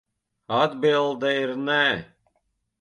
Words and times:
Atbilde 0.59 1.31
ir 1.43 1.55
nē. 1.69 1.81